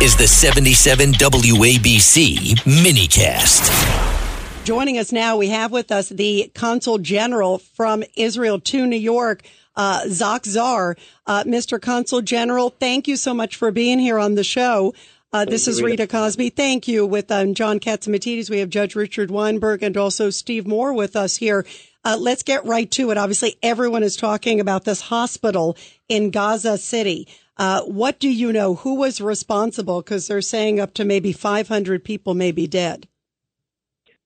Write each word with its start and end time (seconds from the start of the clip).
is 0.00 0.16
the 0.16 0.28
77 0.28 1.12
WABC 1.14 2.54
minicast. 2.60 4.64
Joining 4.64 4.96
us 4.96 5.10
now, 5.10 5.36
we 5.36 5.48
have 5.48 5.72
with 5.72 5.90
us 5.90 6.08
the 6.08 6.52
Consul 6.54 6.98
General 6.98 7.58
from 7.58 8.04
Israel 8.16 8.60
to 8.60 8.86
New 8.86 8.96
York, 8.96 9.42
uh, 9.74 10.02
Tsach 10.04 10.46
Saar. 10.46 10.96
Uh, 11.26 11.42
Mr. 11.42 11.82
Consul 11.82 12.22
General, 12.22 12.70
thank 12.70 13.08
you 13.08 13.16
so 13.16 13.34
much 13.34 13.56
for 13.56 13.72
being 13.72 13.98
here 13.98 14.20
on 14.20 14.36
the 14.36 14.44
show. 14.44 14.94
Uh, 15.32 15.44
this 15.44 15.66
is 15.66 15.82
Rita 15.82 16.06
Cosby. 16.06 16.50
Thank 16.50 16.86
you. 16.86 17.04
With 17.04 17.32
um, 17.32 17.54
John 17.54 17.80
Catsimatidis, 17.80 18.48
we 18.48 18.60
have 18.60 18.70
Judge 18.70 18.94
Richard 18.94 19.32
Weinberg 19.32 19.82
and 19.82 19.96
also 19.96 20.30
Steve 20.30 20.64
Moore 20.64 20.92
with 20.92 21.16
us 21.16 21.36
here. 21.36 21.66
Uh, 22.04 22.16
let's 22.18 22.44
get 22.44 22.64
right 22.64 22.88
to 22.92 23.10
it. 23.10 23.18
Obviously, 23.18 23.56
everyone 23.64 24.04
is 24.04 24.16
talking 24.16 24.60
about 24.60 24.84
this 24.84 25.00
hospital 25.00 25.76
in 26.08 26.30
Gaza 26.30 26.78
City. 26.78 27.26
Uh, 27.58 27.82
what 27.82 28.20
do 28.20 28.28
you 28.28 28.52
know? 28.52 28.76
Who 28.76 28.94
was 28.94 29.20
responsible? 29.20 30.00
Because 30.00 30.28
they're 30.28 30.40
saying 30.40 30.78
up 30.78 30.94
to 30.94 31.04
maybe 31.04 31.32
500 31.32 32.04
people 32.04 32.34
may 32.34 32.52
be 32.52 32.66
dead. 32.66 33.08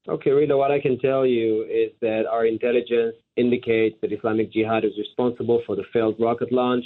Okay, 0.09 0.31
Rita, 0.31 0.57
what 0.57 0.73
I 0.73 0.81
can 0.81 0.99
tell 0.99 1.25
you 1.25 1.63
is 1.63 1.93
that 2.01 2.27
our 2.27 2.45
intelligence 2.45 3.15
indicates 3.37 3.97
that 4.03 4.13
Islamic 4.13 4.53
Jihad 4.53 4.85
is 4.85 4.93
responsible 4.99 5.63
for 5.65 5.77
the 5.77 5.85
failed 5.93 6.17
rocket 6.19 6.53
launch 6.53 6.85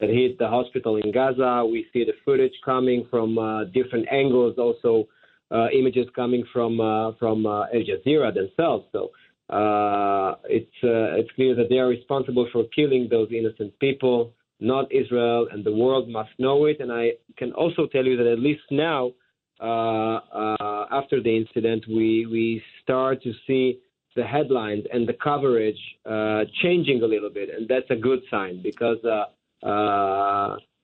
that 0.00 0.08
hit 0.08 0.38
the 0.38 0.48
hospital 0.48 0.96
in 0.96 1.12
Gaza. 1.12 1.64
We 1.70 1.86
see 1.92 2.04
the 2.04 2.14
footage 2.24 2.54
coming 2.64 3.06
from 3.10 3.38
uh, 3.38 3.64
different 3.64 4.06
angles, 4.10 4.56
also 4.58 5.06
uh, 5.50 5.68
images 5.72 6.06
coming 6.14 6.44
from 6.52 6.80
uh, 6.80 7.12
from 7.18 7.46
uh, 7.46 7.66
Al 7.74 7.82
Jazeera 7.88 8.34
themselves. 8.34 8.86
So 8.90 9.10
uh, 9.54 10.36
it's 10.44 10.72
it's 10.82 11.30
clear 11.32 11.54
that 11.54 11.68
they 11.68 11.78
are 11.78 11.88
responsible 11.88 12.48
for 12.52 12.64
killing 12.74 13.08
those 13.10 13.28
innocent 13.30 13.78
people, 13.78 14.32
not 14.60 14.92
Israel, 14.92 15.48
and 15.52 15.64
the 15.64 15.74
world 15.74 16.08
must 16.08 16.30
know 16.38 16.64
it. 16.66 16.80
And 16.80 16.92
I 16.92 17.12
can 17.36 17.52
also 17.52 17.86
tell 17.86 18.04
you 18.04 18.16
that 18.16 18.26
at 18.26 18.38
least 18.38 18.62
now 18.70 19.12
uh, 19.60 19.64
uh, 19.64 20.86
after 20.90 21.22
the 21.22 21.34
incident, 21.34 21.84
we 21.88 22.26
we 22.26 22.62
start 22.82 23.22
to 23.22 23.32
see 23.46 23.78
the 24.14 24.22
headlines 24.22 24.84
and 24.92 25.08
the 25.08 25.14
coverage 25.14 25.78
uh, 26.04 26.44
changing 26.62 27.02
a 27.02 27.06
little 27.06 27.30
bit, 27.30 27.48
and 27.54 27.68
that's 27.68 27.90
a 27.90 27.96
good 27.96 28.20
sign 28.30 28.62
because 28.62 28.98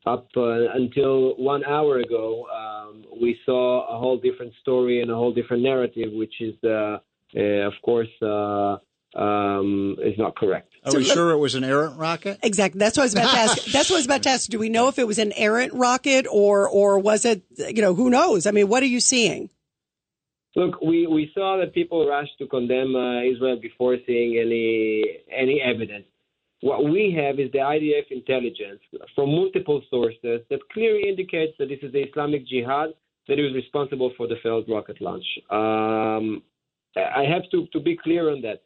up 0.04 0.26
until 0.34 1.36
one 1.36 1.64
hour 1.64 1.98
ago, 1.98 2.46
um, 2.54 3.04
we 3.20 3.38
saw 3.44 3.86
a 3.94 3.98
whole 3.98 4.18
different 4.18 4.52
story 4.60 5.00
and 5.02 5.10
a 5.10 5.14
whole 5.14 5.32
different 5.32 5.62
narrative, 5.62 6.10
which 6.12 6.40
is, 6.40 6.54
of 6.64 7.72
course, 7.82 8.08
um, 9.14 9.96
is 10.02 10.16
not 10.18 10.34
correct. 10.36 10.71
Are 10.84 10.90
so 10.90 10.98
we 10.98 11.04
sure 11.04 11.30
it 11.30 11.38
was 11.38 11.54
an 11.54 11.62
errant 11.62 11.96
rocket? 11.96 12.40
Exactly. 12.42 12.78
That's 12.78 12.96
what 12.96 13.02
I 13.02 13.06
was 13.06 13.14
about 13.14 13.30
to 13.30 13.38
ask. 13.38 13.64
That's 13.72 13.88
what 13.88 13.96
I 13.96 14.00
was 14.00 14.06
about 14.06 14.22
to 14.24 14.30
ask. 14.30 14.50
Do 14.50 14.58
we 14.58 14.68
know 14.68 14.88
if 14.88 14.98
it 14.98 15.06
was 15.06 15.18
an 15.18 15.32
errant 15.36 15.72
rocket 15.74 16.26
or 16.30 16.68
or 16.68 16.98
was 16.98 17.24
it? 17.24 17.42
You 17.56 17.82
know, 17.82 17.94
who 17.94 18.10
knows? 18.10 18.46
I 18.46 18.50
mean, 18.50 18.68
what 18.68 18.82
are 18.82 18.86
you 18.86 19.00
seeing? 19.00 19.50
Look, 20.54 20.82
we, 20.82 21.06
we 21.06 21.30
saw 21.34 21.56
that 21.58 21.72
people 21.72 22.06
rushed 22.06 22.36
to 22.38 22.46
condemn 22.46 22.94
uh, 22.94 23.22
Israel 23.22 23.58
before 23.60 23.96
seeing 24.06 24.38
any 24.38 25.04
any 25.30 25.62
evidence. 25.62 26.06
What 26.60 26.84
we 26.84 27.12
have 27.16 27.40
is 27.40 27.50
the 27.52 27.58
IDF 27.58 28.10
intelligence 28.10 28.80
from 29.14 29.30
multiple 29.30 29.82
sources 29.90 30.42
that 30.50 30.60
clearly 30.72 31.08
indicates 31.08 31.54
that 31.58 31.68
this 31.68 31.78
is 31.82 31.92
the 31.92 32.02
Islamic 32.02 32.46
Jihad 32.46 32.90
that 33.28 33.38
is 33.38 33.54
responsible 33.54 34.12
for 34.16 34.28
the 34.28 34.36
failed 34.42 34.66
rocket 34.68 35.00
launch. 35.00 35.24
Um, 35.50 36.42
I 36.96 37.24
have 37.24 37.42
to, 37.50 37.66
to 37.72 37.80
be 37.80 37.96
clear 37.96 38.30
on 38.30 38.42
that 38.42 38.62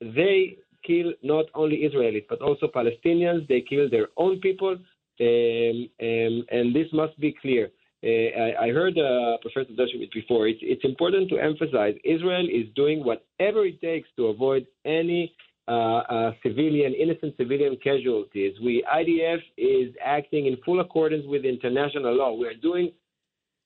they 0.00 0.58
kill 0.86 1.12
not 1.22 1.46
only 1.54 1.78
Israelis 1.88 2.26
but 2.28 2.40
also 2.40 2.66
Palestinians. 2.68 3.46
They 3.48 3.60
kill 3.60 3.88
their 3.90 4.08
own 4.16 4.40
people, 4.40 4.76
um, 5.20 5.88
um, 6.08 6.34
and 6.50 6.74
this 6.74 6.88
must 6.92 7.18
be 7.20 7.34
clear. 7.42 7.70
Uh, 8.04 8.08
I, 8.08 8.66
I, 8.66 8.68
heard 8.70 8.96
uh, 8.98 9.38
Professor 9.40 9.72
Dershowitz 9.72 10.12
before. 10.12 10.46
It's, 10.46 10.60
it's, 10.62 10.84
important 10.84 11.30
to 11.30 11.38
emphasize 11.38 11.94
Israel 12.04 12.46
is 12.46 12.66
doing 12.76 13.02
whatever 13.02 13.64
it 13.64 13.80
takes 13.80 14.08
to 14.16 14.26
avoid 14.26 14.66
any 14.84 15.34
uh, 15.66 15.98
uh 16.16 16.32
civilian, 16.42 16.92
innocent 16.94 17.34
civilian 17.36 17.76
casualties. 17.82 18.52
We 18.62 18.84
IDF 18.94 19.40
is 19.56 19.94
acting 20.04 20.46
in 20.46 20.56
full 20.64 20.80
accordance 20.80 21.24
with 21.26 21.44
international 21.44 22.14
law. 22.14 22.34
We 22.34 22.46
are 22.46 22.54
doing 22.54 22.92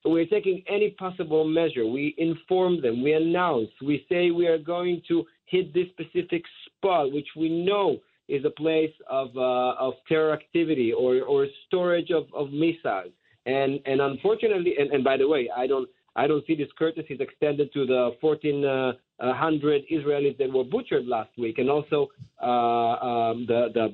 we're 0.05 0.25
taking 0.25 0.63
any 0.67 0.91
possible 0.91 1.45
measure. 1.45 1.85
We 1.85 2.15
inform 2.17 2.81
them, 2.81 3.03
we 3.03 3.13
announce, 3.13 3.69
we 3.81 4.05
say 4.09 4.31
we 4.31 4.47
are 4.47 4.57
going 4.57 5.01
to 5.07 5.25
hit 5.45 5.73
this 5.73 5.87
specific 5.89 6.43
spot, 6.65 7.11
which 7.11 7.27
we 7.35 7.63
know 7.65 7.97
is 8.27 8.45
a 8.45 8.49
place 8.49 8.93
of 9.09 9.35
uh, 9.35 9.73
of 9.77 9.93
terror 10.07 10.31
activity 10.33 10.93
or, 10.93 11.21
or 11.21 11.47
storage 11.67 12.11
of, 12.11 12.25
of 12.33 12.51
missiles. 12.51 13.11
And 13.45 13.79
and 13.85 14.01
unfortunately, 14.01 14.75
and, 14.79 14.91
and 14.91 15.03
by 15.03 15.17
the 15.17 15.27
way, 15.27 15.49
I 15.55 15.67
don't 15.67 15.89
I 16.15 16.27
don't 16.27 16.45
see 16.47 16.55
this 16.55 16.69
courtesies 16.77 17.19
extended 17.19 17.71
to 17.73 17.85
the 17.85 18.11
1,400 18.21 19.01
uh, 19.19 19.95
Israelis 19.95 20.37
that 20.37 20.51
were 20.51 20.63
butchered 20.63 21.07
last 21.07 21.29
week, 21.37 21.57
and 21.57 21.69
also 21.69 22.07
uh, 22.41 22.45
um, 22.45 23.45
the 23.47 23.69
the 23.73 23.93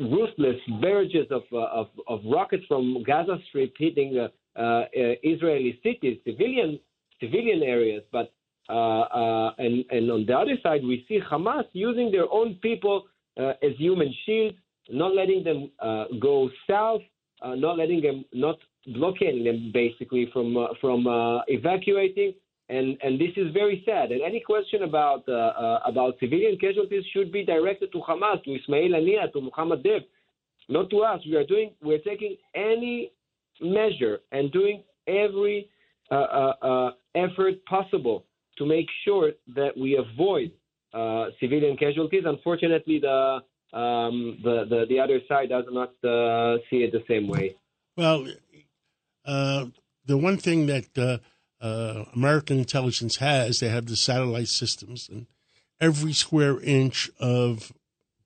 ruthless 0.00 0.56
barrages 0.80 1.26
of, 1.30 1.42
uh, 1.52 1.56
of, 1.56 1.88
of 2.06 2.20
rockets 2.24 2.64
from 2.68 3.02
Gaza 3.04 3.36
Strip 3.48 3.74
hitting 3.76 4.16
uh, 4.16 4.24
uh, 4.24 4.28
Uh, 4.58 4.60
uh, 4.60 5.14
Israeli 5.22 5.78
cities, 5.84 6.18
civilian 6.26 6.80
civilian 7.20 7.62
areas. 7.62 8.02
But 8.10 8.32
uh, 8.68 9.52
and 9.58 9.84
and 9.90 10.10
on 10.10 10.26
the 10.26 10.36
other 10.36 10.56
side, 10.62 10.82
we 10.82 11.04
see 11.08 11.20
Hamas 11.30 11.64
using 11.72 12.10
their 12.10 12.30
own 12.32 12.56
people 12.56 13.04
as 13.36 13.72
human 13.78 14.12
shields, 14.26 14.56
not 14.90 15.14
letting 15.14 15.44
them 15.44 15.70
go 16.20 16.50
south, 16.68 17.02
not 17.44 17.78
letting 17.78 18.02
them, 18.02 18.24
not 18.32 18.56
blocking 18.94 19.44
them 19.44 19.70
basically 19.72 20.28
from 20.32 20.56
from 20.80 21.06
evacuating 21.46 22.34
and 22.68 22.98
and 23.02 23.18
this 23.18 23.30
is 23.36 23.52
very 23.52 23.82
sad. 23.86 24.12
And 24.12 24.22
any 24.22 24.40
question 24.40 24.82
about 24.82 25.22
uh, 25.28 25.32
uh, 25.32 25.80
about 25.86 26.18
civilian 26.20 26.58
casualties 26.58 27.04
should 27.12 27.32
be 27.32 27.44
directed 27.44 27.92
to 27.92 27.98
Hamas, 27.98 28.42
to 28.44 28.54
Ismail 28.54 28.90
Haniyeh, 28.90 29.32
to 29.32 29.40
Muhammad 29.40 29.82
Deif, 29.82 30.04
not 30.68 30.90
to 30.90 31.00
us. 31.00 31.20
We 31.26 31.36
are 31.36 31.46
doing 31.46 31.72
we're 31.82 31.98
taking 31.98 32.36
any 32.54 33.12
measure 33.60 34.20
and 34.32 34.50
doing 34.52 34.82
every 35.06 35.68
uh, 36.10 36.14
uh, 36.14 36.52
uh 36.62 36.90
effort 37.14 37.64
possible 37.66 38.24
to 38.56 38.66
make 38.66 38.86
sure 39.04 39.32
that 39.54 39.76
we 39.76 39.96
avoid 39.96 40.50
uh, 40.94 41.26
civilian 41.40 41.76
casualties. 41.76 42.22
Unfortunately, 42.24 42.98
the 43.00 43.38
um, 43.76 44.38
the, 44.42 44.64
the, 44.70 44.86
the 44.88 44.98
other 44.98 45.20
side 45.28 45.50
does 45.50 45.64
not 45.70 45.90
see 46.70 46.78
it 46.78 46.92
the 46.92 47.04
same 47.06 47.28
way. 47.28 47.54
Well, 47.96 48.26
the 49.26 50.16
one 50.16 50.38
thing 50.38 50.66
that 50.66 51.20
uh, 51.60 52.04
American 52.14 52.58
intelligence 52.58 53.16
has. 53.16 53.60
They 53.60 53.68
have 53.68 53.86
the 53.86 53.96
satellite 53.96 54.48
systems, 54.48 55.08
and 55.08 55.26
every 55.80 56.12
square 56.12 56.60
inch 56.60 57.10
of 57.18 57.72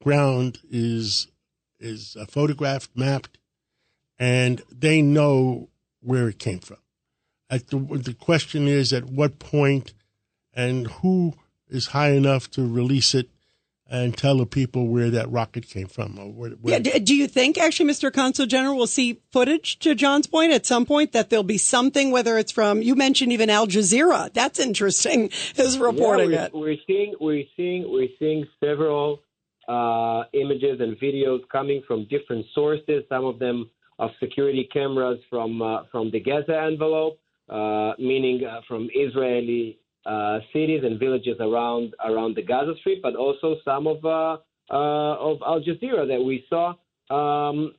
ground 0.02 0.58
is 0.70 1.28
is 1.78 2.16
uh, 2.18 2.26
photographed, 2.26 2.90
mapped, 2.94 3.38
and 4.22 4.62
they 4.70 5.02
know 5.02 5.68
where 6.00 6.28
it 6.28 6.38
came 6.38 6.60
from. 6.60 6.76
At 7.50 7.66
the, 7.68 7.78
the 7.78 8.14
question 8.14 8.68
is 8.68 8.92
at 8.92 9.06
what 9.06 9.40
point 9.40 9.94
and 10.54 10.86
who 10.86 11.34
is 11.68 11.88
high 11.88 12.12
enough 12.12 12.48
to 12.52 12.64
release 12.64 13.16
it 13.16 13.28
and 13.90 14.16
tell 14.16 14.36
the 14.36 14.46
people 14.46 14.86
where 14.86 15.10
that 15.10 15.28
rocket 15.28 15.68
came 15.68 15.88
from. 15.88 16.14
Where, 16.36 16.50
where 16.50 16.80
yeah, 16.80 16.98
do 16.98 17.16
you 17.16 17.26
think 17.26 17.58
actually, 17.58 17.90
Mr. 17.90 18.12
Consul 18.12 18.46
General, 18.46 18.76
will 18.76 18.86
see 18.86 19.20
footage 19.32 19.80
to 19.80 19.96
John's 19.96 20.28
point 20.28 20.52
at 20.52 20.66
some 20.66 20.86
point 20.86 21.10
that 21.12 21.28
there'll 21.28 21.42
be 21.42 21.58
something, 21.58 22.12
whether 22.12 22.38
it's 22.38 22.52
from 22.52 22.80
you 22.80 22.94
mentioned 22.94 23.32
even 23.32 23.50
Al 23.50 23.66
Jazeera. 23.66 24.32
That's 24.32 24.60
interesting, 24.60 25.30
is 25.56 25.78
reporting 25.78 26.30
yeah, 26.30 26.48
we're, 26.54 26.70
it. 26.70 26.78
We're 26.78 26.84
seeing 26.86 27.14
we're 27.20 27.44
seeing 27.56 27.90
we're 27.90 28.08
seeing 28.20 28.46
several 28.62 29.20
uh, 29.68 30.22
images 30.32 30.80
and 30.80 30.96
videos 30.98 31.40
coming 31.50 31.82
from 31.88 32.06
different 32.08 32.46
sources. 32.54 33.02
Some 33.08 33.24
of 33.24 33.40
them 33.40 33.68
of 34.02 34.10
security 34.18 34.68
cameras 34.72 35.20
from 35.30 35.62
uh, 35.62 35.84
from 35.92 36.10
the 36.10 36.20
Gaza 36.20 36.56
envelope, 36.70 37.18
uh, 37.48 37.92
meaning 37.98 38.44
uh, 38.44 38.60
from 38.66 38.88
Israeli 38.94 39.78
uh, 40.04 40.40
cities 40.52 40.82
and 40.84 40.98
villages 40.98 41.36
around 41.38 41.94
around 42.04 42.34
the 42.34 42.42
Gaza 42.42 42.74
Strip, 42.80 43.00
but 43.00 43.14
also 43.14 43.56
some 43.64 43.86
of 43.86 44.04
uh, 44.04 44.38
uh, 44.70 45.28
of 45.28 45.38
Al 45.46 45.60
Jazeera 45.60 46.04
that 46.08 46.20
we 46.20 46.44
saw 46.50 46.74
um, 47.10 47.74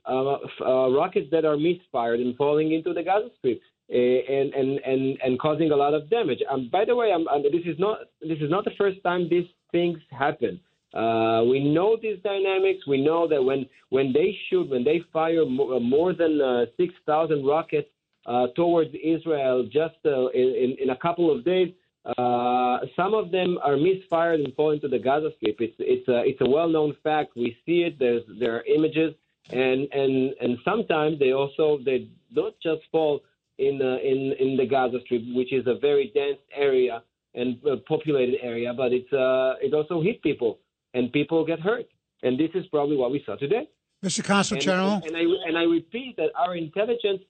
rockets 1.00 1.28
that 1.30 1.44
are 1.44 1.58
misfired 1.58 2.20
and 2.20 2.34
falling 2.36 2.72
into 2.72 2.94
the 2.94 3.02
Gaza 3.02 3.28
Strip. 3.38 3.60
And, 3.90 4.54
and 4.54 4.78
and 4.78 5.18
and 5.22 5.38
causing 5.38 5.70
a 5.70 5.76
lot 5.76 5.92
of 5.92 6.08
damage. 6.08 6.38
Um, 6.50 6.70
by 6.72 6.86
the 6.86 6.96
way, 6.96 7.12
I'm, 7.12 7.28
I'm, 7.28 7.42
this 7.42 7.66
is 7.66 7.78
not 7.78 7.98
this 8.22 8.38
is 8.40 8.48
not 8.48 8.64
the 8.64 8.70
first 8.78 8.98
time 9.02 9.28
these 9.28 9.50
things 9.72 9.98
happen. 10.10 10.58
Uh, 10.94 11.42
we 11.44 11.58
know 11.58 11.96
these 12.00 12.18
dynamics. 12.22 12.86
We 12.86 13.02
know 13.02 13.26
that 13.26 13.42
when 13.42 13.66
when 13.90 14.12
they 14.12 14.36
shoot, 14.48 14.70
when 14.70 14.84
they 14.84 15.02
fire 15.12 15.44
more, 15.44 15.80
more 15.80 16.12
than 16.12 16.40
uh, 16.40 16.66
six 16.76 16.94
thousand 17.04 17.44
rockets 17.44 17.88
uh, 18.26 18.46
towards 18.54 18.90
Israel 19.02 19.64
just 19.64 19.96
in, 20.04 20.76
in 20.80 20.90
a 20.90 20.96
couple 20.96 21.36
of 21.36 21.44
days, 21.44 21.72
uh, 22.16 22.78
some 22.94 23.12
of 23.12 23.32
them 23.32 23.58
are 23.62 23.76
misfired 23.76 24.40
and 24.40 24.54
fall 24.54 24.70
into 24.70 24.88
the 24.88 24.98
Gaza 24.98 25.30
Strip. 25.36 25.56
It's 25.60 25.74
it's 25.78 26.08
a 26.08 26.22
it's 26.24 26.40
a 26.40 26.48
well-known 26.48 26.96
fact. 27.02 27.32
We 27.34 27.56
see 27.66 27.82
it. 27.82 27.98
There's 27.98 28.22
there 28.38 28.54
are 28.54 28.62
images, 28.64 29.14
and 29.50 29.88
and 29.92 30.32
and 30.40 30.58
sometimes 30.64 31.18
they 31.18 31.32
also 31.32 31.80
they 31.84 32.08
don't 32.34 32.54
just 32.62 32.82
fall 32.92 33.22
in 33.58 33.80
uh, 33.82 33.96
in 33.96 34.34
in 34.38 34.56
the 34.56 34.66
Gaza 34.66 34.98
Strip, 35.06 35.22
which 35.34 35.52
is 35.52 35.66
a 35.66 35.74
very 35.74 36.12
dense 36.14 36.38
area 36.54 37.02
and 37.34 37.56
uh, 37.66 37.76
populated 37.88 38.38
area, 38.42 38.72
but 38.72 38.92
it's 38.92 39.12
uh, 39.12 39.54
it 39.60 39.74
also 39.74 40.00
hit 40.00 40.22
people 40.22 40.60
and 40.94 41.12
people 41.12 41.44
get 41.44 41.60
hurt, 41.60 41.86
and 42.22 42.38
this 42.38 42.50
is 42.54 42.64
probably 42.68 42.96
what 42.96 43.10
we 43.10 43.22
saw 43.26 43.36
today. 43.36 43.68
Mr. 44.04 44.24
Consul 44.24 44.56
And, 44.56 44.64
General, 44.64 45.00
and, 45.04 45.16
I 45.16 45.24
and 45.48 45.58
I 45.58 45.62
repeat 45.62 46.16
that 46.16 46.30
our 46.38 46.56
intelligence 46.56 47.22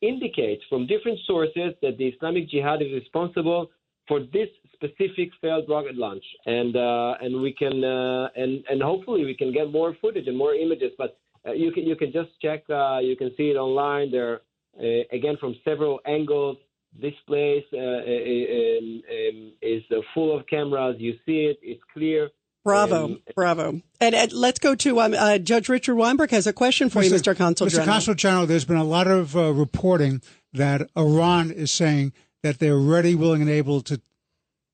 indicates 0.00 0.62
from 0.68 0.86
different 0.86 1.18
sources 1.26 1.74
that 1.82 1.98
the 1.98 2.06
Islamic 2.08 2.48
Jihad 2.48 2.82
is 2.82 2.92
responsible 2.92 3.70
for 4.08 4.20
this 4.20 4.48
specific 4.74 5.30
failed 5.40 5.66
rocket 5.68 5.96
launch, 5.96 6.24
and 6.46 6.74
uh, 6.76 7.14
and 7.20 7.40
we 7.40 7.52
can 7.52 7.84
uh, 7.84 8.28
and 8.34 8.64
and 8.68 8.82
hopefully 8.82 9.24
we 9.24 9.36
can 9.36 9.52
get 9.52 9.70
more 9.70 9.96
footage 10.00 10.26
and 10.26 10.36
more 10.36 10.54
images. 10.54 10.92
But 10.96 11.18
uh, 11.46 11.52
you 11.52 11.70
can 11.72 11.84
you 11.84 11.96
can 11.96 12.12
just 12.12 12.30
check. 12.40 12.64
Uh, 12.70 12.98
you 12.98 13.16
can 13.16 13.30
see 13.36 13.50
it 13.50 13.56
online. 13.56 14.10
There 14.10 14.40
uh, 14.78 15.02
again 15.12 15.36
from 15.38 15.54
several 15.64 16.00
angles. 16.06 16.56
This 17.00 17.14
place 17.28 17.64
uh, 17.72 17.78
uh, 17.78 17.80
um, 17.80 19.02
um, 19.16 19.52
is 19.62 19.82
full 20.12 20.36
of 20.36 20.44
cameras. 20.48 20.96
You 20.98 21.12
see 21.24 21.46
it. 21.50 21.58
It's 21.62 21.82
clear. 21.92 22.30
Bravo, 22.64 23.04
Um, 23.04 23.22
bravo. 23.34 23.80
And, 24.00 24.14
and 24.14 24.32
let's 24.32 24.58
go 24.58 24.74
to 24.74 25.00
um, 25.00 25.14
uh, 25.16 25.38
Judge 25.38 25.68
Richard 25.68 25.94
Weinberg 25.94 26.30
has 26.30 26.46
a 26.46 26.52
question 26.52 26.90
for 26.90 27.02
you, 27.02 27.10
Mr. 27.10 27.36
Consul 27.36 27.66
Mr. 27.66 27.70
General. 27.70 27.86
Consul 27.86 28.14
General, 28.14 28.46
there's 28.46 28.64
been 28.66 28.76
a 28.76 28.84
lot 28.84 29.06
of 29.06 29.34
uh, 29.36 29.52
reporting 29.52 30.20
that 30.52 30.90
Iran 30.96 31.50
is 31.50 31.70
saying 31.70 32.12
that 32.42 32.58
they're 32.58 32.78
ready, 32.78 33.14
willing, 33.14 33.40
and 33.40 33.50
able 33.50 33.80
to 33.82 34.00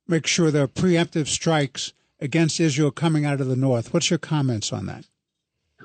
make 0.08 0.26
sure 0.26 0.50
there 0.50 0.64
are 0.64 0.68
preemptive 0.68 1.28
strikes 1.28 1.92
against 2.20 2.58
Israel 2.60 2.90
coming 2.90 3.24
out 3.24 3.40
of 3.40 3.46
the 3.46 3.56
north. 3.56 3.92
What's 3.92 4.10
your 4.10 4.18
comments 4.18 4.72
on 4.72 4.86
that? 4.86 5.04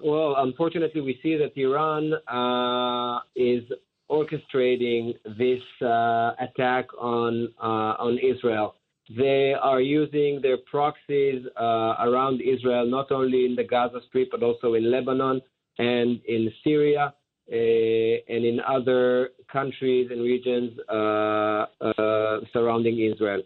Well, 0.04 0.36
unfortunately, 0.38 1.02
we 1.02 1.20
see 1.22 1.38
that 1.38 1.56
Iran 1.56 2.14
uh, 2.28 3.20
is 3.36 3.64
orchestrating 4.10 5.14
this 5.38 5.62
uh, 5.82 6.32
attack 6.40 6.88
on 7.00 7.50
uh, 7.62 7.96
on 8.00 8.18
Israel. 8.18 8.76
They 9.18 9.54
are 9.54 9.82
using 9.82 10.42
their 10.42 10.58
proxies 10.58 11.46
uh, 11.60 11.96
around 12.00 12.42
Israel, 12.42 12.86
not 12.86 13.12
only 13.12 13.46
in 13.46 13.56
the 13.56 13.64
Gaza 13.64 14.00
Strip 14.08 14.30
but 14.32 14.44
also 14.44 14.74
in 14.76 14.92
Lebanon 14.92 15.42
and 15.80 16.22
in 16.28 16.52
Syria 16.64 17.14
uh, 17.52 17.56
and 17.56 18.46
in 18.46 18.60
other 18.68 19.30
countries 19.52 20.10
and 20.12 20.22
regions 20.22 20.72
uh, 20.90 21.66
uh, 21.82 22.40
surrounding 22.54 23.00
Israel. 23.00 23.42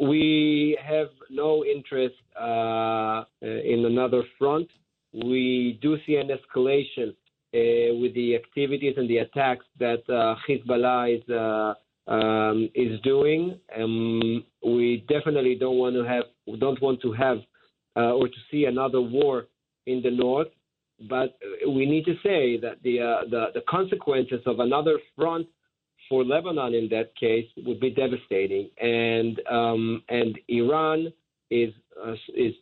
We 0.00 0.78
have 0.82 1.08
no 1.30 1.64
interest 1.64 2.14
uh, 2.40 3.24
in 3.42 3.84
another 3.86 4.22
front. 4.38 4.68
We 5.12 5.78
do 5.82 5.98
see 6.06 6.16
an 6.16 6.28
escalation 6.28 7.08
uh, 7.52 7.94
with 8.00 8.14
the 8.14 8.36
activities 8.36 8.94
and 8.96 9.10
the 9.10 9.18
attacks 9.18 9.64
that 9.78 10.08
uh, 10.08 10.36
Hezbollah 10.48 11.18
is 11.18 11.28
uh, 11.28 11.74
um, 12.10 12.68
is 12.74 13.00
doing. 13.00 13.58
Um, 13.76 14.44
we 14.64 15.04
definitely 15.08 15.54
don't 15.54 15.78
want 15.78 15.94
to 15.94 16.04
have 16.04 16.24
don't 16.58 16.80
want 16.82 17.00
to 17.02 17.12
have 17.12 17.38
uh, 17.96 18.12
or 18.12 18.28
to 18.28 18.34
see 18.50 18.64
another 18.64 19.00
war 19.00 19.46
in 19.86 20.02
the 20.02 20.10
north. 20.10 20.48
But 21.08 21.38
uh, 21.64 21.70
we 21.70 21.86
need 21.86 22.04
to 22.04 22.14
say 22.22 22.58
that 22.58 22.82
the 22.82 23.00
uh, 23.00 23.28
the, 23.30 23.46
the 23.54 23.62
consequences 23.68 24.40
of 24.44 24.58
another 24.58 24.98
front 25.16 25.46
for 26.08 26.24
Lebanon 26.24 26.74
in 26.74 26.88
that 26.90 27.14
case 27.16 27.46
would 27.58 27.80
be 27.80 27.90
devastating, 27.90 28.68
and 28.80 29.40
um, 29.48 30.02
and 30.08 30.38
Iran 30.48 31.12
is 31.50 31.72
uh, 32.04 32.14
is 32.34 32.54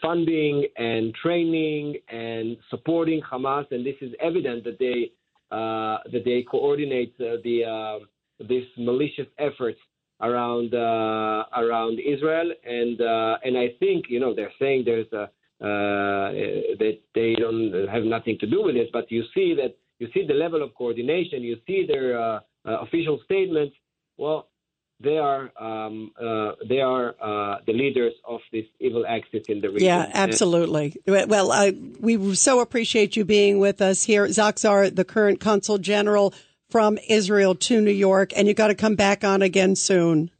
funding 0.00 0.66
and 0.76 1.14
training 1.14 1.96
and 2.08 2.56
supporting 2.68 3.22
Hamas, 3.22 3.70
and 3.70 3.86
this 3.86 3.94
is 4.00 4.12
evident 4.20 4.64
that 4.64 4.78
they 4.78 5.12
uh, 5.52 5.98
that 6.10 6.24
they 6.24 6.42
coordinate 6.50 7.14
uh, 7.20 7.36
the 7.44 8.00
this 8.48 8.64
malicious 8.76 9.26
efforts 9.38 9.78
around 10.20 10.74
uh, 10.74 11.44
around 11.56 11.98
Israel, 11.98 12.52
and 12.64 13.00
uh, 13.00 13.38
and 13.44 13.58
I 13.58 13.74
think 13.80 14.06
you 14.08 14.20
know 14.20 14.34
they're 14.34 14.52
saying 14.58 14.84
there's 14.84 15.12
a 15.12 15.30
uh, 15.62 16.32
that 16.78 16.98
they 17.14 17.34
don't 17.34 17.88
have 17.88 18.04
nothing 18.04 18.36
to 18.40 18.46
do 18.46 18.62
with 18.64 18.74
this, 18.74 18.88
but 18.92 19.10
you 19.10 19.22
see 19.34 19.54
that 19.54 19.76
you 19.98 20.08
see 20.12 20.26
the 20.26 20.34
level 20.34 20.62
of 20.62 20.74
coordination, 20.74 21.42
you 21.42 21.56
see 21.66 21.86
their 21.86 22.20
uh, 22.20 22.40
uh, 22.66 22.80
official 22.80 23.20
statements. 23.24 23.74
Well, 24.16 24.48
they 24.98 25.18
are 25.18 25.50
um, 25.60 26.12
uh, 26.20 26.52
they 26.68 26.80
are 26.80 27.14
uh, 27.20 27.58
the 27.66 27.72
leaders 27.72 28.12
of 28.26 28.40
this 28.52 28.64
evil 28.80 29.04
axis 29.06 29.42
in 29.48 29.60
the 29.60 29.68
region. 29.68 29.86
Yeah, 29.86 30.10
absolutely. 30.12 30.96
Well, 31.06 31.50
uh, 31.52 31.72
we 32.00 32.34
so 32.34 32.60
appreciate 32.60 33.16
you 33.16 33.24
being 33.24 33.58
with 33.58 33.80
us 33.80 34.04
here. 34.04 34.26
Tsach 34.26 34.58
Saar, 34.58 34.90
the 34.90 35.04
current 35.04 35.40
consul 35.40 35.78
general 35.78 36.34
from 36.72 36.98
Israel 37.06 37.54
to 37.54 37.82
New 37.82 37.92
York, 37.92 38.32
and 38.34 38.48
you 38.48 38.54
got 38.54 38.68
to 38.68 38.74
come 38.74 38.94
back 38.94 39.24
on 39.24 39.42
again 39.42 39.76
soon. 39.76 40.30